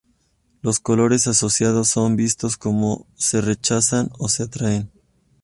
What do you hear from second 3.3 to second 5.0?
rechazan o se atraen.